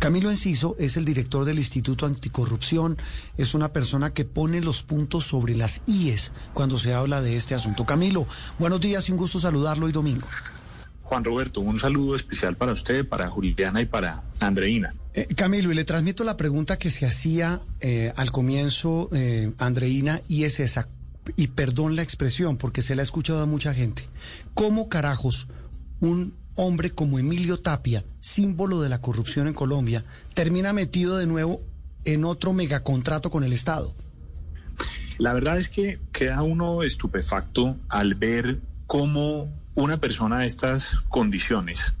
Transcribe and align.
Camilo 0.00 0.30
Enciso 0.30 0.76
es 0.78 0.96
el 0.96 1.04
director 1.04 1.44
del 1.44 1.58
Instituto 1.58 2.06
Anticorrupción. 2.06 2.96
Es 3.36 3.52
una 3.52 3.70
persona 3.74 4.14
que 4.14 4.24
pone 4.24 4.62
los 4.62 4.82
puntos 4.82 5.26
sobre 5.26 5.54
las 5.54 5.82
IES 5.86 6.32
cuando 6.54 6.78
se 6.78 6.94
habla 6.94 7.20
de 7.20 7.36
este 7.36 7.54
asunto. 7.54 7.84
Camilo, 7.84 8.26
buenos 8.58 8.80
días 8.80 9.06
y 9.06 9.12
un 9.12 9.18
gusto 9.18 9.38
saludarlo 9.38 9.84
hoy 9.84 9.92
domingo. 9.92 10.26
Juan 11.02 11.22
Roberto, 11.22 11.60
un 11.60 11.78
saludo 11.78 12.16
especial 12.16 12.56
para 12.56 12.72
usted, 12.72 13.06
para 13.06 13.28
Juliana 13.28 13.82
y 13.82 13.86
para 13.86 14.22
Andreina. 14.40 14.94
Eh, 15.12 15.26
Camilo, 15.36 15.70
y 15.70 15.74
le 15.74 15.84
transmito 15.84 16.24
la 16.24 16.38
pregunta 16.38 16.78
que 16.78 16.88
se 16.88 17.04
hacía 17.04 17.60
eh, 17.80 18.14
al 18.16 18.32
comienzo, 18.32 19.10
eh, 19.12 19.52
Andreina, 19.58 20.22
y 20.28 20.44
es 20.44 20.60
esa, 20.60 20.88
y 21.36 21.48
perdón 21.48 21.94
la 21.94 22.00
expresión, 22.00 22.56
porque 22.56 22.80
se 22.80 22.94
la 22.94 23.02
ha 23.02 23.04
escuchado 23.04 23.42
a 23.42 23.46
mucha 23.46 23.74
gente. 23.74 24.08
¿Cómo 24.54 24.88
carajos 24.88 25.46
un 26.00 26.39
hombre 26.54 26.90
como 26.90 27.18
Emilio 27.18 27.60
Tapia, 27.60 28.04
símbolo 28.20 28.80
de 28.80 28.88
la 28.88 29.00
corrupción 29.00 29.48
en 29.48 29.54
Colombia, 29.54 30.04
termina 30.34 30.72
metido 30.72 31.16
de 31.16 31.26
nuevo 31.26 31.62
en 32.04 32.24
otro 32.24 32.52
megacontrato 32.52 33.30
con 33.30 33.44
el 33.44 33.52
Estado? 33.52 33.94
La 35.18 35.32
verdad 35.32 35.58
es 35.58 35.68
que 35.68 35.98
queda 36.12 36.42
uno 36.42 36.82
estupefacto 36.82 37.76
al 37.88 38.14
ver 38.14 38.60
cómo 38.86 39.52
una 39.74 39.98
persona 39.98 40.40
de 40.40 40.46
estas 40.46 41.00
condiciones 41.08 41.94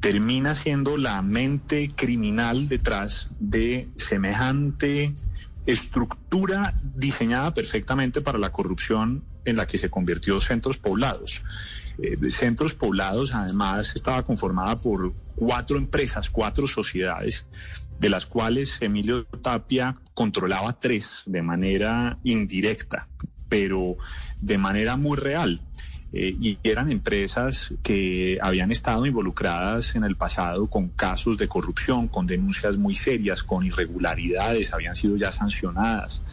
termina 0.00 0.54
siendo 0.54 0.96
la 0.96 1.20
mente 1.22 1.90
criminal 1.94 2.68
detrás 2.68 3.30
de 3.38 3.88
semejante 3.96 5.14
estructura 5.66 6.74
diseñada 6.94 7.52
perfectamente 7.54 8.20
para 8.20 8.38
la 8.38 8.50
corrupción 8.50 9.24
en 9.44 9.56
la 9.56 9.66
que 9.66 9.78
se 9.78 9.90
convirtió 9.90 10.40
Centros 10.40 10.78
Poblados. 10.78 11.42
Eh, 11.98 12.16
Centros 12.30 12.74
Poblados 12.74 13.34
además 13.34 13.94
estaba 13.94 14.22
conformada 14.22 14.80
por 14.80 15.12
cuatro 15.36 15.76
empresas, 15.76 16.30
cuatro 16.30 16.66
sociedades, 16.66 17.46
de 17.98 18.08
las 18.08 18.26
cuales 18.26 18.80
Emilio 18.80 19.24
Tapia 19.24 19.96
controlaba 20.14 20.78
tres 20.78 21.22
de 21.26 21.42
manera 21.42 22.18
indirecta, 22.24 23.08
pero 23.48 23.96
de 24.40 24.58
manera 24.58 24.96
muy 24.96 25.18
real. 25.18 25.60
Eh, 26.12 26.36
y 26.40 26.58
eran 26.64 26.90
empresas 26.90 27.72
que 27.84 28.36
habían 28.42 28.72
estado 28.72 29.06
involucradas 29.06 29.94
en 29.94 30.02
el 30.02 30.16
pasado 30.16 30.66
con 30.66 30.88
casos 30.88 31.38
de 31.38 31.46
corrupción, 31.46 32.08
con 32.08 32.26
denuncias 32.26 32.76
muy 32.76 32.96
serias, 32.96 33.44
con 33.44 33.64
irregularidades, 33.64 34.72
habían 34.72 34.96
sido 34.96 35.16
ya 35.16 35.30
sancionadas. 35.30 36.24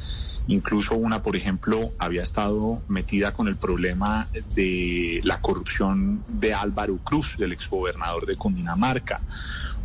Incluso 0.48 0.96
una, 0.96 1.22
por 1.22 1.36
ejemplo, 1.36 1.92
había 2.00 2.22
estado 2.22 2.82
metida 2.88 3.34
con 3.34 3.50
el 3.50 3.58
problema 3.58 4.28
de 4.56 5.20
la 5.24 5.42
corrupción 5.42 6.24
de 6.28 6.54
Álvaro 6.54 6.98
Cruz, 7.04 7.36
del 7.38 7.52
exgobernador 7.52 8.26
de 8.26 8.38
Cundinamarca. 8.38 9.22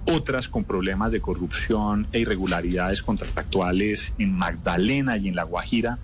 Otras 0.06 0.48
con 0.48 0.64
problemas 0.64 1.12
de 1.12 1.20
corrupción 1.20 2.06
e 2.12 2.20
irregularidades 2.20 3.02
contractuales 3.02 4.14
en 4.18 4.32
Magdalena 4.38 5.16
y 5.16 5.28
en 5.28 5.36
La 5.36 5.42
Guajira. 5.42 5.98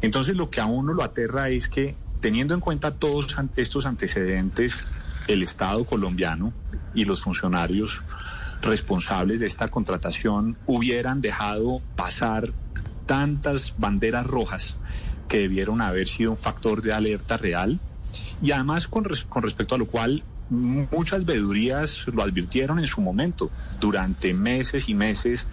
Entonces 0.00 0.34
lo 0.34 0.48
que 0.48 0.62
a 0.62 0.66
uno 0.66 0.94
lo 0.94 1.02
aterra 1.02 1.50
es 1.50 1.68
que 1.68 1.94
Teniendo 2.20 2.54
en 2.54 2.60
cuenta 2.60 2.90
todos 2.90 3.34
estos 3.56 3.86
antecedentes, 3.86 4.84
el 5.26 5.42
Estado 5.42 5.84
colombiano 5.84 6.52
y 6.94 7.04
los 7.06 7.22
funcionarios 7.22 8.02
responsables 8.60 9.40
de 9.40 9.46
esta 9.46 9.68
contratación 9.68 10.58
hubieran 10.66 11.22
dejado 11.22 11.80
pasar 11.96 12.50
tantas 13.06 13.74
banderas 13.78 14.26
rojas 14.26 14.76
que 15.28 15.38
debieron 15.38 15.80
haber 15.80 16.08
sido 16.08 16.32
un 16.32 16.36
factor 16.36 16.82
de 16.82 16.92
alerta 16.92 17.38
real 17.38 17.80
y 18.42 18.52
además 18.52 18.86
con, 18.86 19.06
con 19.28 19.42
respecto 19.42 19.74
a 19.74 19.78
lo 19.78 19.86
cual 19.86 20.22
muchas 20.50 21.24
vedurías 21.24 22.02
lo 22.06 22.22
advirtieron 22.22 22.80
en 22.80 22.86
su 22.86 23.00
momento. 23.00 23.50
Durante 23.80 24.34
meses 24.34 24.88
y 24.88 24.94
meses 24.94 25.48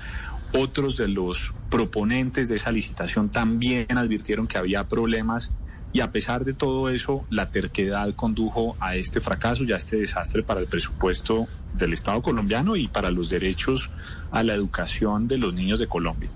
otros 0.53 0.97
de 0.97 1.07
los 1.07 1.53
proponentes 1.69 2.49
de 2.49 2.57
esa 2.57 2.71
licitación 2.71 3.29
también 3.29 3.97
advirtieron 3.97 4.47
que 4.47 4.57
había 4.57 4.83
problemas 4.85 5.51
y 5.93 6.01
a 6.01 6.11
pesar 6.11 6.45
de 6.45 6.53
todo 6.53 6.89
eso, 6.89 7.25
la 7.29 7.49
terquedad 7.49 8.13
condujo 8.13 8.75
a 8.79 8.95
este 8.95 9.21
fracaso 9.21 9.63
y 9.63 9.71
a 9.71 9.77
este 9.77 9.97
desastre 9.97 10.43
para 10.43 10.59
el 10.59 10.67
presupuesto 10.67 11.47
del 11.73 11.93
Estado 11.93 12.21
colombiano 12.21 12.75
y 12.75 12.87
para 12.87 13.09
los 13.09 13.29
derechos 13.29 13.89
a 14.31 14.43
la 14.43 14.53
educación 14.53 15.27
de 15.27 15.37
los 15.37 15.53
niños 15.53 15.79
de 15.79 15.87
Colombia. 15.87 16.29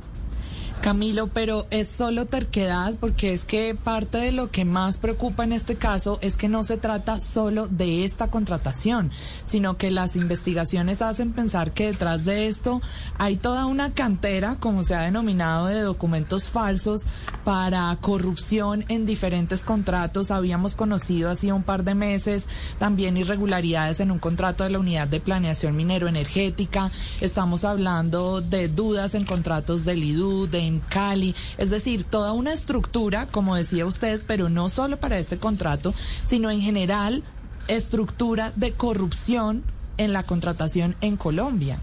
Camilo, 0.82 1.28
pero 1.28 1.68
es 1.70 1.90
solo 1.90 2.26
terquedad 2.26 2.96
porque 3.00 3.34
es 3.34 3.46
que 3.46 3.76
parte 3.76 4.18
de 4.18 4.32
lo 4.32 4.50
que 4.50 4.66
más 4.66 4.98
preocupa 4.98 5.44
en 5.44 5.54
este 5.54 5.76
caso 5.76 6.18
es 6.22 6.38
que 6.38 6.50
no 6.50 6.64
se 6.64 6.78
trata 6.78 7.20
solo 7.20 7.68
de 7.68 8.04
esta 8.04 8.28
contratación, 8.28 9.12
sino 9.46 9.78
que 9.78 9.92
las 9.92 10.16
investigaciones 10.16 11.04
hacen 11.04 11.34
pensar 11.34 11.72
que 11.72 11.86
detrás 11.86 12.26
de 12.26 12.48
esto 12.48 12.82
hay 13.20 13.36
toda 13.36 13.68
una 13.68 13.94
cantera, 13.94 14.56
como 14.60 14.82
se 14.82 14.96
ha 14.96 15.02
denominado, 15.02 15.68
de 15.68 15.82
documentos 15.82 16.50
falsos 16.50 17.06
para 17.46 17.96
corrupción 18.02 18.84
en 18.88 19.06
diferentes 19.06 19.64
contratos. 19.64 20.32
Habíamos 20.32 20.74
conocido 20.74 21.30
hacía 21.30 21.54
un 21.54 21.64
par 21.64 21.84
de 21.84 21.94
meses 21.94 22.46
también 22.80 23.18
irregularidades 23.18 24.00
en 24.00 24.10
un 24.10 24.20
contrato 24.20 24.64
de 24.64 24.72
la 24.72 24.80
Unidad 24.80 25.08
de 25.08 25.20
Planeación 25.20 25.76
Minero 25.76 26.08
Energética. 26.08 26.90
Estamos 27.22 27.66
hablando 27.66 28.42
de 28.42 28.68
dudas 28.68 29.14
en 29.14 29.26
contratos 29.26 29.86
del 29.86 30.04
IDU, 30.04 30.48
de 30.48 30.71
Cali, 30.80 31.36
es 31.58 31.70
decir, 31.70 32.04
toda 32.04 32.34
una 32.34 32.54
estructura, 32.54 33.28
como 33.28 33.56
decía 33.56 33.86
usted, 33.86 34.22
pero 34.26 34.50
no 34.50 34.70
solo 34.70 34.98
para 34.98 35.20
este 35.20 35.38
contrato, 35.38 35.94
sino 36.24 36.50
en 36.50 36.62
general 36.62 37.24
estructura 37.68 38.52
de 38.56 38.72
corrupción 38.72 39.64
en 39.98 40.14
la 40.14 40.24
contratación 40.24 40.96
en 41.02 41.18
Colombia. 41.18 41.78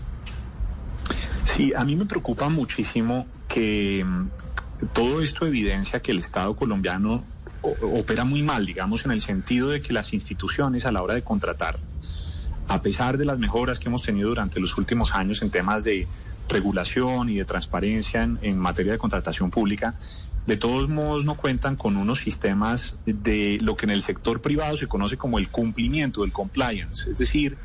Sí, 1.45 1.73
a 1.75 1.85
mí 1.85 1.97
me 1.97 2.05
preocupa 2.05 2.49
muchísimo 2.49 3.27
que 3.49 4.05
mm, 4.05 4.29
todo 4.93 5.23
esto 5.23 5.47
evidencia 5.47 6.01
que 6.01 6.13
el 6.13 6.19
Estado 6.19 6.55
colombiano 6.55 7.25
opera 7.63 8.25
muy 8.25 8.43
mal, 8.43 8.65
digamos, 8.67 9.05
en 9.05 9.13
el 9.13 9.21
sentido 9.23 9.71
de 9.71 9.83
que 9.83 9.93
las 9.93 10.13
instituciones 10.13 10.87
a 10.87 10.93
la 10.93 11.03
hora 11.03 11.15
de 11.15 11.23
contratar, 11.23 11.79
a 12.69 12.83
pesar 12.83 13.19
de 13.19 13.25
las 13.25 13.39
mejoras 13.39 13.79
que 13.79 13.89
hemos 13.89 14.03
tenido 14.03 14.29
durante 14.29 14.61
los 14.61 14.77
últimos 14.79 15.15
años 15.15 15.43
en 15.43 15.51
temas 15.51 15.85
de 15.85 16.07
regulación 16.49 17.29
y 17.29 17.37
de 17.37 17.45
transparencia 17.45 18.23
en, 18.23 18.59
materia 18.59 18.93
de 18.93 18.99
contratación 18.99 19.51
pública, 19.51 19.95
de 20.47 20.57
todos 20.57 20.89
modos 20.89 21.25
no 21.25 21.37
cuentan 21.37 21.77
con 21.77 21.97
unos 21.97 22.21
sistemas 22.21 22.97
de 23.05 23.59
lo 23.61 23.77
que 23.77 23.87
en 23.87 23.91
el 23.91 24.03
sector 24.03 24.41
privado 24.41 24.77
se 24.77 24.87
conoce 24.87 25.17
como 25.17 25.39
el 25.39 25.51
cumplimiento, 25.51 26.25
el 26.25 26.33
compliance, 26.33 27.11
es 27.11 27.19
decir, 27.19 27.59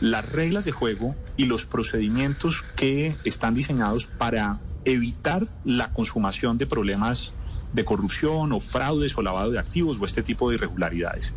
las 0.00 0.32
reglas 0.32 0.64
de 0.64 0.72
juego 0.72 1.14
y 1.36 1.46
los 1.46 1.66
procedimientos 1.66 2.62
que 2.76 3.14
están 3.24 3.54
diseñados 3.54 4.06
para 4.06 4.60
evitar 4.84 5.46
la 5.64 5.92
consumación 5.92 6.58
de 6.58 6.66
problemas 6.66 7.32
de 7.72 7.84
corrupción 7.84 8.52
o 8.52 8.60
fraudes 8.60 9.16
o 9.16 9.22
lavado 9.22 9.50
de 9.50 9.58
activos 9.58 9.98
o 10.00 10.04
este 10.04 10.22
tipo 10.22 10.48
de 10.48 10.56
irregularidades. 10.56 11.34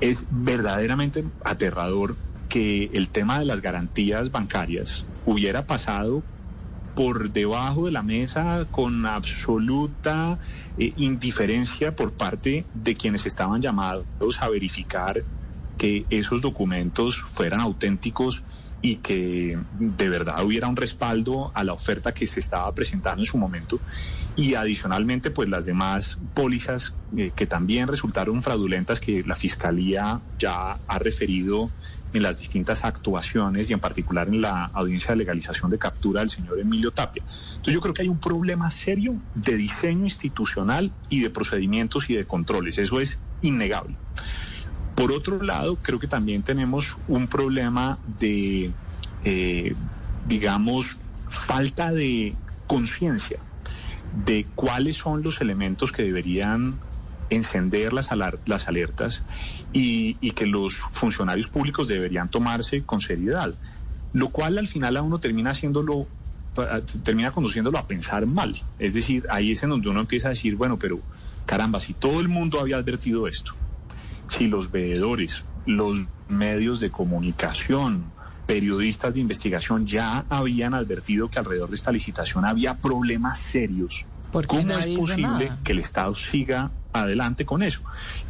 Es 0.00 0.26
verdaderamente 0.30 1.24
aterrador 1.44 2.16
que 2.48 2.90
el 2.92 3.08
tema 3.08 3.38
de 3.38 3.46
las 3.46 3.62
garantías 3.62 4.30
bancarias 4.30 5.04
hubiera 5.24 5.66
pasado 5.66 6.22
por 6.94 7.30
debajo 7.30 7.86
de 7.86 7.92
la 7.92 8.02
mesa 8.02 8.66
con 8.70 9.04
absoluta 9.06 10.38
eh, 10.78 10.92
indiferencia 10.96 11.94
por 11.94 12.12
parte 12.12 12.64
de 12.72 12.94
quienes 12.94 13.26
estaban 13.26 13.60
llamados 13.60 14.06
a 14.40 14.48
verificar 14.48 15.24
que 15.76 16.06
esos 16.10 16.40
documentos 16.40 17.16
fueran 17.16 17.60
auténticos 17.60 18.44
y 18.84 18.96
que 18.96 19.58
de 19.78 20.08
verdad 20.10 20.44
hubiera 20.44 20.68
un 20.68 20.76
respaldo 20.76 21.50
a 21.54 21.64
la 21.64 21.72
oferta 21.72 22.12
que 22.12 22.26
se 22.26 22.40
estaba 22.40 22.70
presentando 22.74 23.22
en 23.22 23.26
su 23.26 23.38
momento 23.38 23.80
y 24.36 24.56
adicionalmente 24.56 25.30
pues 25.30 25.48
las 25.48 25.64
demás 25.64 26.18
pólizas 26.34 26.94
eh, 27.16 27.32
que 27.34 27.46
también 27.46 27.88
resultaron 27.88 28.42
fraudulentas 28.42 29.00
que 29.00 29.22
la 29.22 29.36
fiscalía 29.36 30.20
ya 30.38 30.78
ha 30.86 30.98
referido 30.98 31.70
en 32.12 32.22
las 32.22 32.40
distintas 32.40 32.84
actuaciones 32.84 33.70
y 33.70 33.72
en 33.72 33.80
particular 33.80 34.28
en 34.28 34.42
la 34.42 34.66
audiencia 34.66 35.12
de 35.12 35.16
legalización 35.16 35.70
de 35.70 35.78
captura 35.78 36.20
del 36.20 36.28
señor 36.28 36.60
Emilio 36.60 36.90
Tapia. 36.90 37.22
Entonces 37.22 37.72
yo 37.72 37.80
creo 37.80 37.94
que 37.94 38.02
hay 38.02 38.08
un 38.08 38.20
problema 38.20 38.70
serio 38.70 39.16
de 39.34 39.56
diseño 39.56 40.04
institucional 40.04 40.92
y 41.08 41.20
de 41.20 41.30
procedimientos 41.30 42.10
y 42.10 42.16
de 42.16 42.26
controles, 42.26 42.76
eso 42.76 43.00
es 43.00 43.18
innegable. 43.40 43.96
Por 44.94 45.12
otro 45.12 45.42
lado, 45.42 45.76
creo 45.82 45.98
que 45.98 46.06
también 46.06 46.42
tenemos 46.42 46.96
un 47.08 47.26
problema 47.26 47.98
de 48.20 48.72
eh, 49.24 49.74
digamos, 50.26 50.98
falta 51.28 51.92
de 51.92 52.34
conciencia 52.66 53.38
de 54.24 54.46
cuáles 54.54 54.96
son 54.96 55.22
los 55.22 55.40
elementos 55.40 55.92
que 55.92 56.02
deberían 56.02 56.78
encender 57.30 57.92
las, 57.92 58.10
las 58.46 58.68
alertas 58.68 59.22
y, 59.72 60.16
y, 60.20 60.32
que 60.32 60.46
los 60.46 60.76
funcionarios 60.92 61.48
públicos 61.48 61.88
deberían 61.88 62.28
tomarse 62.28 62.84
con 62.84 63.00
seriedad, 63.00 63.54
lo 64.12 64.28
cual 64.28 64.58
al 64.58 64.68
final 64.68 64.96
a 64.96 65.02
uno 65.02 65.18
termina 65.18 65.50
haciéndolo 65.50 66.06
termina 67.02 67.32
conduciéndolo 67.32 67.78
a 67.78 67.88
pensar 67.88 68.26
mal. 68.26 68.54
Es 68.78 68.94
decir, 68.94 69.26
ahí 69.28 69.50
es 69.50 69.62
en 69.64 69.70
donde 69.70 69.88
uno 69.88 70.00
empieza 70.00 70.28
a 70.28 70.30
decir, 70.30 70.54
bueno, 70.54 70.78
pero 70.78 71.00
caramba, 71.46 71.80
si 71.80 71.94
todo 71.94 72.20
el 72.20 72.28
mundo 72.28 72.60
había 72.60 72.76
advertido 72.76 73.26
esto, 73.26 73.54
si 74.28 74.48
los 74.48 74.70
veedores, 74.70 75.44
los 75.66 76.00
medios 76.28 76.80
de 76.80 76.90
comunicación, 76.90 78.12
periodistas 78.46 79.14
de 79.14 79.20
investigación 79.20 79.86
ya 79.86 80.24
habían 80.28 80.74
advertido 80.74 81.30
que 81.30 81.38
alrededor 81.38 81.70
de 81.70 81.76
esta 81.76 81.92
licitación 81.92 82.44
había 82.44 82.76
problemas 82.76 83.38
serios. 83.38 84.04
¿Cómo 84.46 84.76
es 84.76 84.88
posible 84.88 85.52
que 85.62 85.72
el 85.72 85.78
Estado 85.78 86.14
siga 86.14 86.72
adelante 86.92 87.46
con 87.46 87.62
eso? 87.62 87.80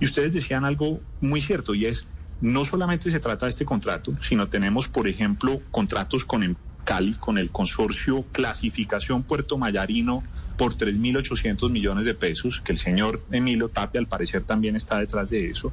Y 0.01 0.05
ustedes 0.05 0.35
decían 0.35 0.65
algo 0.65 1.01
muy 1.21 1.41
cierto 1.41 1.75
y 1.75 1.87
es, 1.87 2.07
no 2.41 2.65
solamente 2.65 3.11
se 3.11 3.21
trata 3.21 3.47
de 3.47 3.51
este 3.51 3.65
contrato, 3.65 4.13
sino 4.23 4.47
tenemos, 4.49 4.87
por 4.89 5.09
ejemplo, 5.09 5.61
contratos 5.71 6.25
con 6.25 6.43
em- 6.43 6.57
Cali 6.85 7.15
con 7.15 7.39
el 7.39 7.51
consorcio 7.51 8.25
Clasificación 8.33 9.23
Puerto 9.23 9.59
Mayarino 9.59 10.23
por 10.57 10.77
3.800 10.77 11.71
millones 11.71 12.05
de 12.05 12.15
pesos, 12.15 12.61
que 12.61 12.73
el 12.73 12.79
señor 12.79 13.21
Emilio 13.33 13.69
Tapia 13.69 14.01
al 14.01 14.07
parecer 14.07 14.45
también 14.45 14.77
está 14.77 15.01
detrás 15.01 15.31
de 15.31 15.51
eso. 15.51 15.73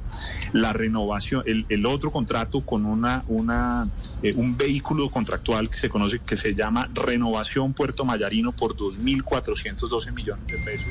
La 0.52 0.72
renovación, 0.72 1.44
el, 1.46 1.86
otro 1.86 2.10
contrato 2.10 2.62
con 2.62 2.84
una, 2.84 3.22
una, 3.28 3.88
eh, 4.22 4.32
un 4.34 4.56
vehículo 4.56 5.10
contractual 5.10 5.70
que 5.70 5.76
se 5.76 5.88
conoce, 5.88 6.18
que 6.18 6.36
se 6.36 6.54
llama 6.54 6.90
Renovación 6.94 7.74
Puerto 7.74 8.04
Mayarino 8.04 8.52
por 8.52 8.76
2.412 8.76 10.12
millones 10.12 10.46
de 10.48 10.58
pesos. 10.58 10.88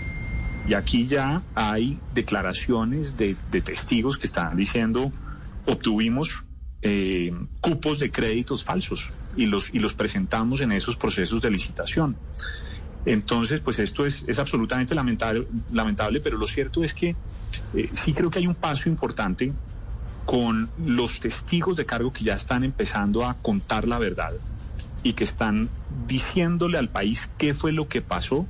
Y 0.68 0.73
aquí 0.73 1.07
ya 1.07 1.41
hay 1.56 2.00
declaraciones 2.13 3.18
de, 3.18 3.35
testigos 3.62 4.18
que 4.18 4.27
están 4.27 4.56
diciendo, 4.56 5.12
obtuvimos 5.65 6.44
eh, 6.81 7.33
cupos 7.59 8.00
de 8.00 8.12
créditos 8.12 8.63
falsos 8.63 9.12
y 9.36 9.45
los, 9.45 9.74
y 9.74 9.80
los 9.80 9.94
presentamos 9.94 10.62
en 10.62 10.72
esos 10.72 10.98
procesos 10.98 11.42
de 11.42 11.51
licitación. 11.51 12.16
Entonces, 13.06 13.62
pues 13.62 13.80
esto 13.80 14.06
es, 14.06 14.24
es 14.28 14.38
absolutamente 14.38 14.94
lamentable, 14.94 15.48
lamentable, 15.72 16.19
pero 16.19 16.38
lo 16.38 16.48
cierto 16.48 16.83
es 16.83 16.94
que 16.94 17.16
eh, 17.74 17.89
sí 17.94 18.13
creo 18.13 18.30
que 18.30 18.39
hay 18.39 18.48
un 18.48 18.56
paso 18.56 18.89
importante 18.89 19.51
con 20.25 20.69
los 20.86 21.19
testigos 21.19 21.78
de 21.78 21.86
cargo 21.86 22.13
que 22.13 22.24
ya 22.24 22.36
están 22.36 22.63
empezando 22.63 23.25
a 23.25 23.36
contar 23.42 23.88
la 23.88 23.98
verdad 23.98 24.33
y 25.04 25.13
que 25.13 25.24
están 25.24 25.69
diciéndole 26.07 26.78
al 26.78 26.89
país 26.89 27.30
qué 27.38 27.54
fue 27.54 27.72
lo 27.72 27.88
que 27.88 28.01
pasó, 28.01 28.45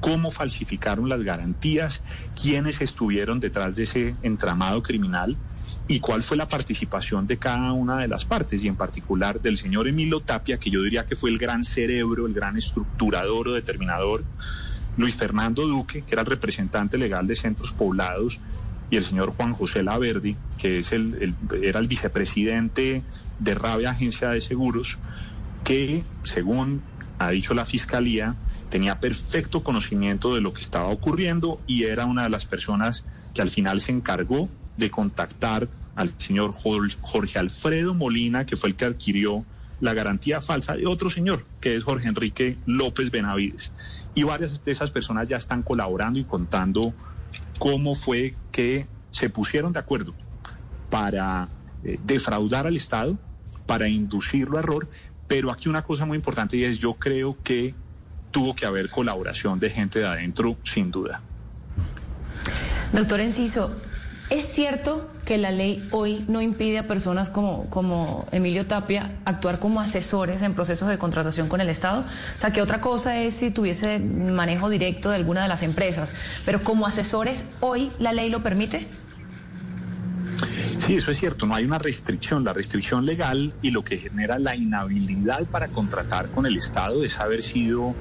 cómo 0.00 0.30
falsificaron 0.30 1.08
las 1.08 1.22
garantías, 1.22 2.02
quiénes 2.40 2.82
estuvieron 2.82 3.40
detrás 3.40 3.76
de 3.76 3.84
ese 3.84 4.14
entramado 4.22 4.82
criminal 4.82 5.36
y 5.88 6.00
cuál 6.00 6.22
fue 6.22 6.36
la 6.36 6.48
participación 6.48 7.26
de 7.26 7.36
cada 7.38 7.72
una 7.72 7.98
de 7.98 8.08
las 8.08 8.24
partes 8.24 8.62
y 8.62 8.68
en 8.68 8.76
particular 8.76 9.40
del 9.40 9.56
señor 9.56 9.88
Emilio 9.88 10.20
Tapia, 10.20 10.58
que 10.58 10.70
yo 10.70 10.82
diría 10.82 11.06
que 11.06 11.16
fue 11.16 11.30
el 11.30 11.38
gran 11.38 11.64
cerebro, 11.64 12.26
el 12.26 12.34
gran 12.34 12.56
estructurador 12.56 13.48
o 13.48 13.52
determinador, 13.52 14.24
Luis 14.96 15.16
Fernando 15.16 15.66
Duque, 15.66 16.02
que 16.02 16.14
era 16.14 16.22
el 16.22 16.26
representante 16.26 16.98
legal 16.98 17.26
de 17.26 17.36
centros 17.36 17.72
poblados, 17.72 18.40
y 18.90 18.96
el 18.96 19.02
señor 19.02 19.30
Juan 19.30 19.52
José 19.52 19.82
Laverdi, 19.82 20.36
que 20.58 20.78
es 20.78 20.92
el, 20.92 21.34
era 21.62 21.80
el 21.80 21.88
vicepresidente 21.88 23.02
de 23.38 23.54
Rabia 23.54 23.90
Agencia 23.90 24.30
de 24.30 24.40
Seguros, 24.40 24.98
que 25.64 26.04
según 26.22 26.82
ha 27.18 27.30
dicho 27.30 27.54
la 27.54 27.64
Fiscalía, 27.64 28.36
tenía 28.70 29.00
perfecto 29.00 29.62
conocimiento 29.62 30.34
de 30.34 30.40
lo 30.40 30.52
que 30.52 30.62
estaba 30.62 30.88
ocurriendo 30.88 31.60
y 31.66 31.84
era 31.84 32.04
una 32.06 32.24
de 32.24 32.30
las 32.30 32.46
personas 32.46 33.04
que 33.34 33.42
al 33.42 33.50
final 33.50 33.80
se 33.80 33.92
encargó 33.92 34.48
de 34.76 34.90
contactar 34.90 35.68
al 35.94 36.12
señor 36.18 36.52
Jorge 36.52 37.38
Alfredo 37.38 37.94
Molina, 37.94 38.44
que 38.44 38.56
fue 38.56 38.70
el 38.70 38.76
que 38.76 38.84
adquirió 38.84 39.44
la 39.80 39.94
garantía 39.94 40.40
falsa 40.40 40.74
de 40.74 40.86
otro 40.86 41.10
señor, 41.10 41.44
que 41.60 41.76
es 41.76 41.84
Jorge 41.84 42.08
Enrique 42.08 42.56
López 42.66 43.10
Benavides. 43.10 43.72
Y 44.14 44.22
varias 44.22 44.64
de 44.64 44.72
esas 44.72 44.90
personas 44.90 45.28
ya 45.28 45.36
están 45.36 45.62
colaborando 45.62 46.18
y 46.18 46.24
contando 46.24 46.94
cómo 47.58 47.94
fue 47.94 48.34
que 48.52 48.86
se 49.10 49.30
pusieron 49.30 49.72
de 49.72 49.78
acuerdo 49.78 50.14
para 50.90 51.48
eh, 51.84 51.98
defraudar 52.04 52.66
al 52.66 52.76
Estado, 52.76 53.18
para 53.66 53.88
inducirlo 53.88 54.56
a 54.56 54.60
error. 54.60 54.88
Pero 55.26 55.50
aquí 55.50 55.68
una 55.68 55.82
cosa 55.82 56.04
muy 56.04 56.16
importante 56.16 56.64
es 56.64 56.78
yo 56.78 56.94
creo 56.94 57.36
que 57.42 57.74
tuvo 58.30 58.54
que 58.54 58.66
haber 58.66 58.90
colaboración 58.90 59.58
de 59.58 59.70
gente 59.70 59.98
de 59.98 60.06
adentro, 60.06 60.56
sin 60.62 60.90
duda. 60.90 61.20
Doctor 62.92 63.20
Enciso, 63.20 63.74
¿Es 64.28 64.48
cierto 64.48 65.08
que 65.24 65.38
la 65.38 65.52
ley 65.52 65.86
hoy 65.92 66.24
no 66.26 66.42
impide 66.42 66.78
a 66.78 66.88
personas 66.88 67.30
como, 67.30 67.70
como 67.70 68.26
Emilio 68.32 68.66
Tapia 68.66 69.12
actuar 69.24 69.60
como 69.60 69.80
asesores 69.80 70.42
en 70.42 70.54
procesos 70.54 70.88
de 70.88 70.98
contratación 70.98 71.48
con 71.48 71.60
el 71.60 71.68
Estado? 71.68 72.00
O 72.00 72.40
sea, 72.40 72.52
que 72.52 72.60
otra 72.60 72.80
cosa 72.80 73.20
es 73.20 73.34
si 73.34 73.52
tuviese 73.52 74.00
manejo 74.00 74.68
directo 74.68 75.10
de 75.10 75.16
alguna 75.16 75.42
de 75.42 75.48
las 75.48 75.62
empresas, 75.62 76.10
pero 76.44 76.60
como 76.60 76.88
asesores, 76.88 77.44
¿hoy 77.60 77.92
la 78.00 78.12
ley 78.12 78.28
lo 78.28 78.42
permite? 78.42 78.84
Sí, 80.80 80.96
eso 80.96 81.12
es 81.12 81.18
cierto, 81.18 81.46
no 81.46 81.54
hay 81.54 81.64
una 81.64 81.78
restricción. 81.78 82.42
La 82.42 82.52
restricción 82.52 83.06
legal 83.06 83.52
y 83.62 83.70
lo 83.70 83.84
que 83.84 83.96
genera 83.96 84.40
la 84.40 84.56
inhabilidad 84.56 85.44
para 85.44 85.68
contratar 85.68 86.30
con 86.30 86.46
el 86.46 86.56
Estado 86.56 87.04
es 87.04 87.20
haber 87.20 87.44
sido 87.44 87.94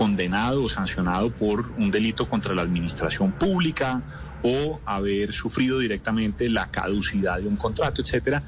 condenado 0.00 0.62
o 0.62 0.68
sancionado 0.70 1.30
por 1.30 1.72
un 1.76 1.90
delito 1.90 2.26
contra 2.26 2.54
la 2.54 2.62
administración 2.62 3.32
pública 3.32 4.00
o 4.42 4.80
haber 4.86 5.34
sufrido 5.34 5.78
directamente 5.78 6.48
la 6.48 6.70
caducidad 6.70 7.38
de 7.38 7.46
un 7.46 7.56
contrato, 7.56 8.00
etcétera. 8.00 8.42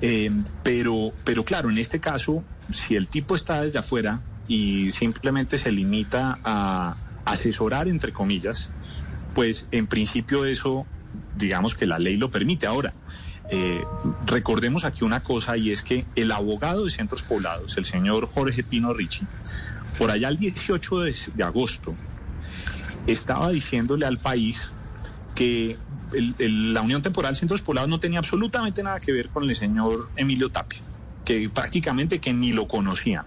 Eh, 0.00 0.32
pero, 0.64 1.12
pero 1.22 1.44
claro, 1.44 1.70
en 1.70 1.78
este 1.78 2.00
caso, 2.00 2.42
si 2.72 2.96
el 2.96 3.06
tipo 3.06 3.36
está 3.36 3.62
desde 3.62 3.78
afuera 3.78 4.20
y 4.48 4.90
simplemente 4.90 5.58
se 5.58 5.70
limita 5.70 6.40
a 6.42 6.96
asesorar, 7.24 7.86
entre 7.86 8.10
comillas, 8.12 8.68
pues 9.32 9.68
en 9.70 9.86
principio 9.86 10.44
eso, 10.44 10.86
digamos 11.38 11.76
que 11.76 11.86
la 11.86 12.00
ley 12.00 12.16
lo 12.16 12.32
permite. 12.32 12.66
Ahora, 12.66 12.94
eh, 13.50 13.84
recordemos 14.26 14.84
aquí 14.84 15.04
una 15.04 15.22
cosa 15.22 15.56
y 15.56 15.70
es 15.70 15.82
que 15.82 16.04
el 16.16 16.32
abogado 16.32 16.84
de 16.84 16.90
centros 16.90 17.22
poblados, 17.22 17.76
el 17.78 17.84
señor 17.84 18.26
Jorge 18.26 18.62
Pino 18.64 18.92
Ricci, 18.92 19.26
por 19.98 20.10
allá 20.10 20.28
el 20.28 20.36
18 20.36 21.00
de 21.34 21.44
agosto, 21.44 21.94
estaba 23.06 23.50
diciéndole 23.50 24.06
al 24.06 24.18
país 24.18 24.72
que 25.34 25.76
la 26.38 26.80
Unión 26.82 27.02
Temporal 27.02 27.36
Centros 27.36 27.62
Poblados 27.62 27.90
no 27.90 28.00
tenía 28.00 28.18
absolutamente 28.18 28.82
nada 28.82 29.00
que 29.00 29.12
ver 29.12 29.28
con 29.28 29.48
el 29.48 29.54
señor 29.54 30.10
Emilio 30.16 30.50
Tapia, 30.50 30.80
que 31.24 31.48
prácticamente 31.48 32.20
que 32.20 32.32
ni 32.32 32.52
lo 32.52 32.66
conocían. 32.66 33.26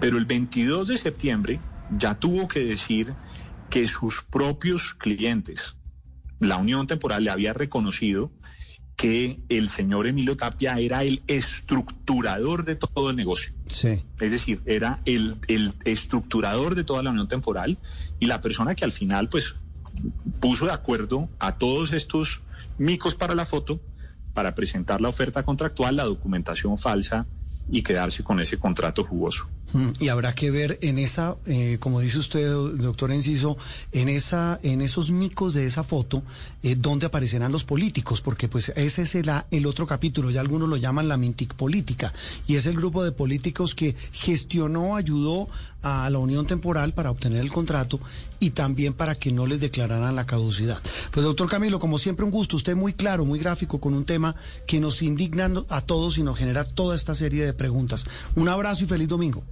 Pero 0.00 0.18
el 0.18 0.24
22 0.24 0.88
de 0.88 0.98
septiembre 0.98 1.60
ya 1.98 2.14
tuvo 2.14 2.48
que 2.48 2.64
decir 2.64 3.14
que 3.70 3.88
sus 3.88 4.22
propios 4.22 4.94
clientes, 4.94 5.76
la 6.38 6.58
Unión 6.58 6.86
Temporal 6.86 7.24
le 7.24 7.30
había 7.30 7.52
reconocido 7.52 8.30
que 8.96 9.40
el 9.48 9.68
señor 9.68 10.06
Emilio 10.06 10.36
Tapia 10.36 10.76
era 10.78 11.02
el 11.02 11.22
estructurador 11.26 12.64
de 12.64 12.76
todo 12.76 13.10
el 13.10 13.16
negocio. 13.16 13.52
Sí. 13.66 14.04
Es 14.20 14.30
decir, 14.30 14.62
era 14.66 15.00
el, 15.04 15.36
el 15.48 15.74
estructurador 15.84 16.74
de 16.74 16.84
toda 16.84 17.02
la 17.02 17.10
unión 17.10 17.28
temporal 17.28 17.78
y 18.20 18.26
la 18.26 18.40
persona 18.40 18.74
que 18.74 18.84
al 18.84 18.92
final, 18.92 19.28
pues, 19.28 19.56
puso 20.40 20.66
de 20.66 20.72
acuerdo 20.72 21.28
a 21.38 21.58
todos 21.58 21.92
estos 21.92 22.42
micos 22.78 23.14
para 23.14 23.34
la 23.34 23.46
foto 23.46 23.80
para 24.32 24.54
presentar 24.54 25.00
la 25.00 25.08
oferta 25.08 25.44
contractual, 25.44 25.96
la 25.96 26.04
documentación 26.04 26.76
falsa 26.76 27.26
y 27.70 27.82
quedarse 27.82 28.22
con 28.22 28.40
ese 28.40 28.58
contrato 28.58 29.04
jugoso. 29.04 29.46
Mm, 29.72 29.88
y 29.98 30.08
habrá 30.08 30.34
que 30.34 30.50
ver 30.52 30.78
en 30.82 30.98
esa, 30.98 31.36
eh, 31.46 31.78
como 31.80 32.00
dice 32.00 32.18
usted, 32.18 32.48
doctor 32.48 33.10
Enciso, 33.10 33.56
en 33.90 34.08
esa, 34.08 34.60
en 34.62 34.80
esos 34.80 35.10
micos 35.10 35.52
de 35.52 35.66
esa 35.66 35.82
foto, 35.82 36.22
eh, 36.62 36.76
dónde 36.78 37.06
aparecerán 37.06 37.50
los 37.50 37.64
políticos, 37.64 38.20
porque 38.20 38.48
pues 38.48 38.72
ese 38.76 39.02
es 39.02 39.14
el, 39.16 39.30
el 39.50 39.66
otro 39.66 39.86
capítulo, 39.86 40.30
ya 40.30 40.40
algunos 40.40 40.68
lo 40.68 40.76
llaman 40.76 41.08
la 41.08 41.16
mintic 41.16 41.54
política, 41.54 42.12
y 42.46 42.54
es 42.54 42.66
el 42.66 42.76
grupo 42.76 43.02
de 43.02 43.10
políticos 43.10 43.74
que 43.74 43.96
gestionó, 44.12 44.94
ayudó 44.94 45.48
a 45.84 46.08
la 46.08 46.18
unión 46.18 46.46
temporal 46.46 46.94
para 46.94 47.10
obtener 47.10 47.40
el 47.40 47.52
contrato 47.52 48.00
y 48.40 48.50
también 48.50 48.94
para 48.94 49.14
que 49.14 49.32
no 49.32 49.46
les 49.46 49.60
declararan 49.60 50.16
la 50.16 50.26
caducidad. 50.26 50.82
Pues 51.10 51.24
doctor 51.24 51.48
Camilo, 51.48 51.78
como 51.78 51.98
siempre 51.98 52.24
un 52.24 52.30
gusto, 52.30 52.56
usted 52.56 52.74
muy 52.74 52.94
claro, 52.94 53.24
muy 53.24 53.38
gráfico 53.38 53.80
con 53.80 53.94
un 53.94 54.04
tema 54.04 54.34
que 54.66 54.80
nos 54.80 55.02
indigna 55.02 55.50
a 55.68 55.80
todos 55.82 56.16
y 56.16 56.22
nos 56.22 56.38
genera 56.38 56.64
toda 56.64 56.96
esta 56.96 57.14
serie 57.14 57.44
de 57.44 57.52
preguntas. 57.54 58.06
Un 58.34 58.48
abrazo 58.48 58.84
y 58.84 58.86
feliz 58.86 59.08
domingo. 59.08 59.44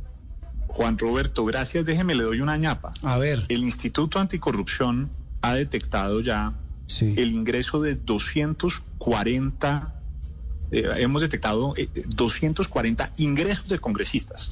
Juan 0.68 0.98
Roberto, 0.98 1.44
gracias. 1.44 1.84
Déjeme, 1.84 2.14
le 2.14 2.24
doy 2.24 2.40
una 2.40 2.56
ñapa. 2.56 2.92
A 3.02 3.18
ver. 3.18 3.44
El 3.48 3.62
Instituto 3.62 4.18
Anticorrupción 4.18 5.10
ha 5.42 5.54
detectado 5.54 6.20
ya 6.20 6.54
el 7.00 7.30
ingreso 7.30 7.80
de 7.80 7.94
240 7.94 10.02
eh, 10.72 10.88
hemos 10.96 11.20
detectado 11.20 11.74
240 12.16 13.12
ingresos 13.18 13.68
de 13.68 13.78
congresistas. 13.78 14.48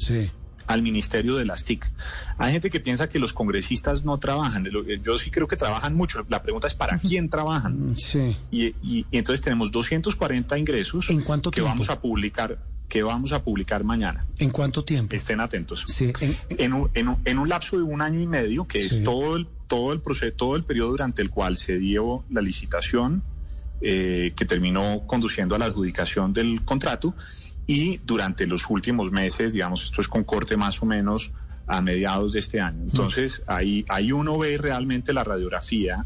al 0.67 0.83
Ministerio 0.83 1.37
de 1.37 1.45
las 1.45 1.65
TIC. 1.65 1.91
Hay 2.39 2.53
gente 2.53 2.71
que 2.71 2.79
piensa 2.79 3.09
que 3.09 3.19
los 3.19 3.33
congresistas 3.33 4.05
no 4.05 4.19
trabajan. 4.19 4.69
Yo 5.03 5.19
sí 5.19 5.33
creo 5.33 5.49
que 5.49 5.57
trabajan 5.57 5.97
mucho. 5.97 6.25
La 6.29 6.43
pregunta 6.43 6.69
es 6.69 6.75
para 6.75 6.97
quién 6.99 7.29
trabajan. 7.29 7.97
Sí. 7.99 8.37
Y, 8.53 9.07
entonces 9.11 9.43
tenemos 9.43 9.73
240 9.73 10.59
ingresos 10.59 11.11
¿En 11.11 11.23
cuánto 11.23 11.51
que 11.51 11.63
vamos 11.63 11.91
a 11.91 12.01
publicar 12.01 12.59
que 12.91 13.05
vamos 13.05 13.33
a 13.33 13.43
publicar 13.43 13.85
mañana. 13.85 14.27
¿En 14.37 14.51
cuánto 14.51 14.85
tiempo? 14.85 15.15
Estén 15.15 15.41
atentos. 15.41 15.85
Sí, 15.87 16.13
en, 16.51 16.73
un, 16.73 16.91
en, 16.93 17.39
un, 17.39 17.49
lapso 17.49 17.77
de 17.79 17.85
un 17.85 18.03
año 18.03 18.21
y 18.21 18.27
medio, 18.27 18.67
que 18.67 18.79
es 18.79 19.03
todo 19.05 19.37
el, 19.37 19.47
todo 19.69 19.93
el 19.93 20.01
proceso, 20.01 20.35
todo 20.37 20.57
el 20.57 20.65
periodo 20.65 20.91
durante 20.91 21.23
el 21.23 21.31
cual 21.31 21.57
se 21.57 21.79
dio 21.79 22.25
la 22.31 22.43
licitación, 22.43 23.23
eh, 23.81 24.33
que 24.37 24.45
terminó 24.45 25.05
conduciendo 25.07 25.55
a 25.55 25.59
la 25.59 25.67
adjudicación 25.67 26.33
del 26.33 26.63
contrato, 26.65 27.15
y 27.65 27.99
durante 27.99 28.49
los 28.49 28.69
últimos 28.69 29.13
meses, 29.13 29.53
digamos, 29.53 29.85
esto 29.85 30.01
es 30.01 30.09
con 30.09 30.25
corte 30.25 30.57
más 30.57 30.83
o 30.83 30.87
menos 30.87 31.31
a 31.69 31.81
mediados 31.81 32.33
de 32.33 32.41
este 32.41 32.61
año. 32.61 32.83
Entonces, 32.83 33.45
ahí, 33.47 33.85
ahí 33.89 34.11
uno 34.11 34.37
ve 34.37 34.59
realmente 34.59 35.13
la 35.13 35.23
radiografía 35.23 36.05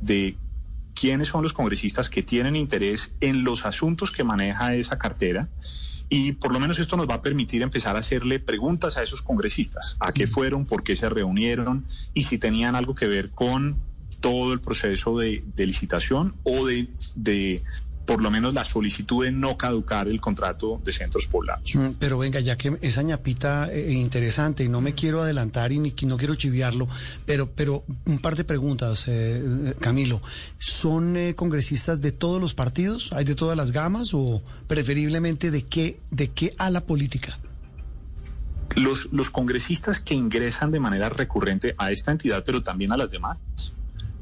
de 0.00 0.36
quiénes 0.94 1.28
son 1.28 1.44
los 1.44 1.52
congresistas 1.52 2.10
que 2.10 2.24
tienen 2.24 2.56
interés 2.56 3.14
en 3.20 3.44
los 3.44 3.66
asuntos 3.66 4.10
que 4.10 4.24
maneja 4.24 4.74
esa 4.74 4.98
cartera 4.98 5.48
y 6.16 6.30
por 6.30 6.52
lo 6.52 6.60
menos 6.60 6.78
esto 6.78 6.96
nos 6.96 7.08
va 7.08 7.14
a 7.14 7.22
permitir 7.22 7.62
empezar 7.62 7.96
a 7.96 7.98
hacerle 7.98 8.38
preguntas 8.38 8.96
a 8.96 9.02
esos 9.02 9.20
congresistas, 9.20 9.96
a 9.98 10.12
qué 10.12 10.28
fueron, 10.28 10.64
por 10.64 10.84
qué 10.84 10.94
se 10.94 11.08
reunieron 11.08 11.86
y 12.14 12.22
si 12.22 12.38
tenían 12.38 12.76
algo 12.76 12.94
que 12.94 13.08
ver 13.08 13.30
con 13.30 13.78
todo 14.20 14.52
el 14.52 14.60
proceso 14.60 15.18
de, 15.18 15.42
licitación 15.56 16.36
o 16.44 16.66
de, 16.66 16.88
de, 17.16 17.64
por 18.04 18.20
lo 18.20 18.30
menos 18.30 18.54
la 18.54 18.64
solicitud 18.64 19.24
de 19.24 19.32
no 19.32 19.56
caducar 19.56 20.08
el 20.08 20.20
contrato 20.20 20.80
de 20.84 20.92
centros 20.92 21.26
poblados. 21.26 21.74
Mm, 21.74 21.92
pero 21.98 22.18
venga, 22.18 22.40
ya 22.40 22.56
que 22.56 22.76
esa 22.82 23.02
ñapita 23.02 23.70
es 23.72 23.90
eh, 23.90 23.92
interesante 23.92 24.64
y 24.64 24.68
no 24.68 24.80
me 24.80 24.94
quiero 24.94 25.22
adelantar 25.22 25.72
y 25.72 25.78
ni 25.78 25.94
no 26.02 26.16
quiero 26.16 26.34
chiviarlo, 26.34 26.88
pero, 27.24 27.50
pero 27.50 27.84
un 28.04 28.18
par 28.18 28.36
de 28.36 28.44
preguntas, 28.44 29.08
eh, 29.08 29.42
eh, 29.44 29.74
Camilo. 29.80 30.20
¿Son 30.58 31.16
congresistas 31.34 32.00
de 32.00 32.12
todos 32.12 32.40
los 32.40 32.54
partidos? 32.54 33.12
¿Hay 33.12 33.24
de 33.24 33.34
todas 33.34 33.56
las 33.56 33.72
gamas 33.72 34.12
o 34.12 34.42
preferiblemente 34.66 35.50
de 35.50 35.62
qué, 35.62 36.00
de 36.10 36.28
qué 36.28 36.54
a 36.58 36.70
la 36.70 36.82
política? 36.82 37.38
Los, 38.76 39.08
los 39.12 39.30
congresistas 39.30 40.00
que 40.00 40.14
ingresan 40.14 40.72
de 40.72 40.80
manera 40.80 41.08
recurrente 41.08 41.74
a 41.78 41.92
esta 41.92 42.10
entidad, 42.10 42.42
pero 42.44 42.60
también 42.60 42.92
a 42.92 42.96
las 42.96 43.10
demás, 43.10 43.38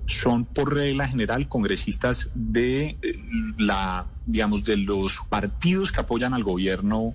son 0.06 0.44
por 0.44 0.74
regla 0.74 1.06
general 1.08 1.48
congresistas 1.48 2.30
de 2.34 2.98
eh, 3.02 3.22
la, 3.58 4.06
digamos, 4.26 4.64
de 4.64 4.76
los 4.76 5.20
partidos 5.28 5.92
que 5.92 6.00
apoyan 6.00 6.34
al 6.34 6.44
gobierno 6.44 7.14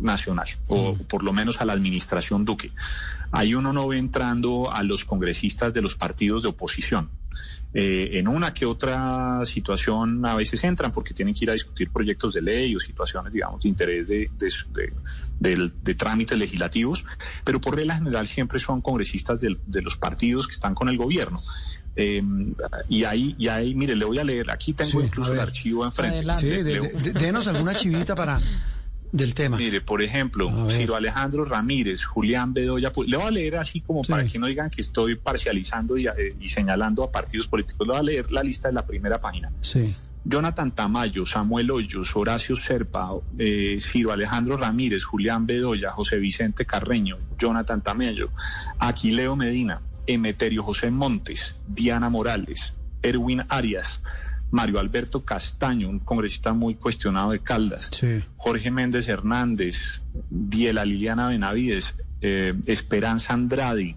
nacional 0.00 0.48
o 0.66 0.96
por 1.08 1.22
lo 1.22 1.32
menos 1.32 1.60
a 1.60 1.64
la 1.64 1.72
administración 1.72 2.44
Duque. 2.44 2.72
Ahí 3.30 3.54
uno 3.54 3.72
no 3.72 3.86
ve 3.88 3.98
entrando 3.98 4.72
a 4.72 4.82
los 4.82 5.04
congresistas 5.04 5.72
de 5.72 5.82
los 5.82 5.94
partidos 5.94 6.42
de 6.42 6.48
oposición. 6.48 7.10
Eh, 7.74 8.18
en 8.18 8.28
una 8.28 8.54
que 8.54 8.64
otra 8.64 9.44
situación 9.44 10.24
a 10.24 10.34
veces 10.34 10.64
entran 10.64 10.90
porque 10.90 11.12
tienen 11.12 11.34
que 11.34 11.44
ir 11.44 11.50
a 11.50 11.52
discutir 11.52 11.90
proyectos 11.90 12.32
de 12.32 12.40
ley 12.40 12.74
o 12.74 12.80
situaciones, 12.80 13.30
digamos, 13.30 13.62
de 13.62 13.68
interés 13.68 14.08
de, 14.08 14.30
de, 15.38 15.94
trámites 15.94 16.38
legislativos, 16.38 17.04
pero 17.44 17.60
por 17.60 17.76
regla 17.76 17.96
general 17.96 18.26
siempre 18.26 18.58
son 18.58 18.80
congresistas 18.80 19.38
de 19.40 19.82
los 19.82 19.98
partidos 19.98 20.46
que 20.46 20.54
están 20.54 20.74
con 20.74 20.88
el 20.88 20.96
gobierno. 20.96 21.40
Eh, 22.00 22.22
y 22.88 23.02
ahí, 23.02 23.34
y 23.38 23.48
ahí, 23.48 23.74
mire, 23.74 23.96
le 23.96 24.04
voy 24.04 24.18
a 24.18 24.24
leer, 24.24 24.50
aquí 24.52 24.72
tengo 24.72 25.02
incluso 25.02 25.32
el 25.32 25.40
archivo 25.40 25.84
enfrente. 25.84 26.34
Sí, 26.36 26.48
denos 26.48 27.48
alguna 27.48 27.74
chivita 27.74 28.14
para 28.14 28.40
del 29.12 29.34
tema. 29.34 29.56
Mire, 29.56 29.80
por 29.80 30.02
ejemplo, 30.02 30.50
Ciro 30.70 30.94
Alejandro 30.94 31.44
Ramírez, 31.44 32.04
Julián 32.04 32.52
Bedoya, 32.52 32.92
pues, 32.92 33.08
le 33.08 33.16
voy 33.16 33.26
a 33.26 33.30
leer 33.30 33.56
así 33.56 33.80
como 33.80 34.02
para 34.02 34.24
que 34.26 34.38
no 34.38 34.46
digan 34.46 34.70
que 34.70 34.80
estoy 34.80 35.16
parcializando 35.16 35.96
eh, 35.96 36.36
y, 36.40 36.48
señalando 36.48 37.02
a 37.02 37.10
partidos 37.10 37.48
políticos, 37.48 37.86
le 37.86 37.92
voy 37.92 38.00
a 38.00 38.02
leer 38.02 38.32
la 38.32 38.42
lista 38.42 38.68
de 38.68 38.74
la 38.74 38.86
primera 38.86 39.18
página. 39.20 39.50
Sí. 39.60 39.94
Jonathan 40.24 40.72
Tamayo, 40.72 41.24
Samuel 41.24 41.70
Hoyos, 41.70 42.14
Horacio 42.14 42.54
Serpa, 42.56 43.10
eh, 43.38 43.78
Ciro 43.80 44.12
Alejandro 44.12 44.56
Ramírez, 44.56 45.04
Julián 45.04 45.46
Bedoya, 45.46 45.90
José 45.90 46.18
Vicente 46.18 46.66
Carreño, 46.66 47.16
Jonathan 47.38 47.82
Tamayo, 47.82 48.30
Aquileo 48.78 49.36
Medina, 49.36 49.80
Emeterio 50.06 50.62
José 50.62 50.90
Montes, 50.90 51.58
Diana 51.66 52.10
Morales, 52.10 52.74
Erwin 53.02 53.42
Arias, 53.48 54.02
Mario 54.50 54.78
Alberto 54.78 55.24
Castaño, 55.24 55.88
un 55.88 55.98
congresista 55.98 56.52
muy 56.52 56.74
cuestionado 56.74 57.32
de 57.32 57.40
Caldas, 57.40 57.90
Jorge 58.36 58.70
Méndez 58.70 59.08
Hernández, 59.08 60.00
Diela 60.30 60.84
Liliana 60.84 61.28
Benavides, 61.28 61.96
eh, 62.20 62.54
Esperanza 62.66 63.34
Andrade, 63.34 63.96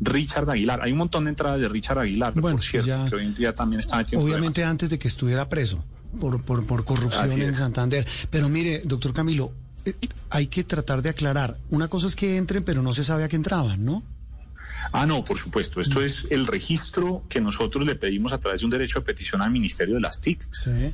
Richard 0.00 0.48
Aguilar. 0.50 0.80
Hay 0.82 0.92
un 0.92 0.98
montón 0.98 1.24
de 1.24 1.30
entradas 1.30 1.60
de 1.60 1.68
Richard 1.68 1.98
Aguilar, 1.98 2.34
por 2.34 2.62
cierto, 2.62 3.08
que 3.08 3.16
hoy 3.16 3.24
en 3.24 3.34
día 3.34 3.54
también 3.54 3.80
está 3.80 3.96
metido 3.98 4.22
Obviamente 4.22 4.64
antes 4.64 4.88
de 4.90 4.98
que 4.98 5.08
estuviera 5.08 5.48
preso 5.48 5.84
por, 6.20 6.42
por, 6.42 6.64
por 6.64 6.84
corrupción 6.84 7.42
en 7.42 7.54
Santander. 7.54 8.06
Pero 8.30 8.48
mire, 8.48 8.82
doctor 8.84 9.12
Camilo, 9.12 9.52
eh, 9.84 9.94
hay 10.30 10.46
que 10.46 10.64
tratar 10.64 11.02
de 11.02 11.10
aclarar. 11.10 11.58
Una 11.70 11.88
cosa 11.88 12.06
es 12.06 12.16
que 12.16 12.36
entren, 12.36 12.64
pero 12.64 12.82
no 12.82 12.92
se 12.92 13.04
sabe 13.04 13.24
a 13.24 13.28
qué 13.28 13.36
entraban, 13.36 13.84
¿no? 13.84 14.02
Ah, 14.92 15.06
no, 15.06 15.24
por 15.24 15.38
supuesto. 15.38 15.80
Esto 15.80 16.00
es 16.00 16.26
el 16.30 16.46
registro 16.46 17.24
que 17.28 17.40
nosotros 17.40 17.86
le 17.86 17.94
pedimos 17.94 18.32
a 18.32 18.38
través 18.38 18.60
de 18.60 18.66
un 18.66 18.70
derecho 18.70 19.00
de 19.00 19.04
petición 19.04 19.42
al 19.42 19.50
Ministerio 19.50 19.94
de 19.94 20.00
las 20.00 20.20
TIC. 20.20 20.48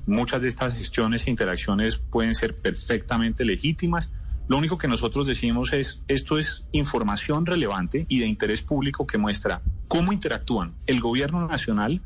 Muchas 0.07 0.43
de 0.43 0.49
estas 0.49 0.76
gestiones 0.76 1.26
e 1.26 1.31
interacciones 1.31 1.99
pueden 1.99 2.35
ser 2.35 2.57
perfectamente 2.57 3.45
legítimas. 3.45 4.12
Lo 4.47 4.59
único 4.59 4.76
que 4.76 4.88
nosotros 4.88 5.26
decimos 5.26 5.73
es, 5.73 6.02
esto 6.07 6.38
es 6.38 6.66
información 6.73 7.47
relevante 7.47 8.04
y 8.09 8.19
de 8.19 8.26
interés 8.26 8.62
público 8.62 9.07
que 9.07 9.16
muestra 9.16 9.62
cómo 9.88 10.12
interactúan 10.12 10.75
el 10.87 11.00
gobierno 11.00 11.47
nacional 11.47 12.02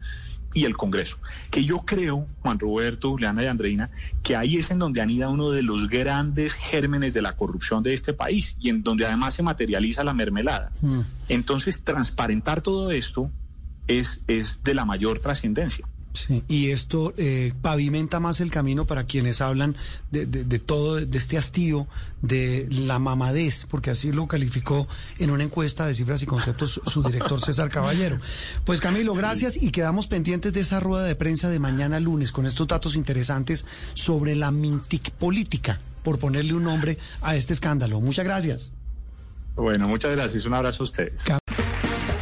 y 0.55 0.65
el 0.65 0.77
Congreso. 0.77 1.19
Que 1.51 1.65
yo 1.65 1.79
creo, 1.79 2.27
Juan 2.41 2.59
Roberto, 2.59 3.17
Leana 3.19 3.45
y 3.45 3.47
Andreina, 3.47 3.91
que 4.23 4.37
ahí 4.37 4.57
es 4.57 4.71
en 4.71 4.79
donde 4.79 5.01
anida 5.01 5.29
uno 5.29 5.51
de 5.51 5.63
los 5.63 5.89
grandes 5.89 6.55
gérmenes 6.55 7.15
de 7.15 7.23
la 7.23 7.37
corrupción 7.37 7.83
de 7.83 7.93
este 7.93 8.13
país 8.13 8.57
y 8.61 8.71
en 8.71 8.83
donde 8.83 9.07
además 9.07 9.35
se 9.35 9.43
materializa 9.43 10.05
la 10.05 10.15
mermelada. 10.15 10.73
Mm. 10.81 11.01
Entonces, 11.29 11.83
transparentar 11.83 12.63
todo 12.63 12.91
esto 12.91 13.31
es, 13.87 14.23
es 14.27 14.63
de 14.65 14.75
la 14.75 14.85
mayor 14.85 15.19
trascendencia. 15.19 15.87
Sí, 16.13 16.43
y 16.49 16.71
esto 16.71 17.15
eh, 17.17 17.53
pavimenta 17.61 18.19
más 18.19 18.41
el 18.41 18.51
camino 18.51 18.87
para 18.87 19.05
quienes 19.05 19.41
hablan 19.41 19.77
de, 20.11 20.27
de, 20.27 20.59
todo, 20.59 20.97
de 20.97 21.19
este 21.19 21.39
hastío, 21.39 21.87
de 22.23 22.67
la 22.71 22.99
mamadez, 22.99 23.67
porque 23.71 23.91
así 23.91 24.11
lo 24.11 24.27
calificó 24.27 24.89
en 25.19 25.31
una 25.31 25.45
encuesta 25.45 25.87
de 25.87 25.95
cifras 25.95 26.23
y 26.23 26.27
conceptos 26.27 26.81
su 26.87 27.03
director 27.03 27.41
César 27.41 27.69
Caballero. 27.69 28.19
Pues 28.65 28.81
Camilo, 28.81 29.15
gracias 29.15 29.57
y 29.57 29.71
quedamos 29.71 30.09
pendientes 30.09 30.53
de 30.53 30.61
esa 30.61 30.81
rueda 30.81 31.05
de 31.05 31.15
prensa 31.15 31.51
de 31.51 31.59
mañana 31.59 32.01
lunes 32.01 32.33
con 32.33 32.47
estos 32.47 32.67
datos 32.67 32.97
interesantes 32.97 33.65
sobre 33.95 34.35
la 34.35 34.51
mintic 34.51 35.11
política, 35.13 35.81
por 36.03 36.19
ponerle 36.19 36.55
un 36.55 36.65
nombre 36.65 36.99
a 37.21 37.37
este 37.37 37.53
escándalo. 37.53 38.01
Muchas 38.01 38.25
gracias. 38.25 38.73
Bueno, 39.55 39.89
muchas 39.89 40.13
gracias. 40.13 40.47
Un 40.47 40.55
abrazo 40.55 40.83
a 40.83 40.85
ustedes. 40.85 41.25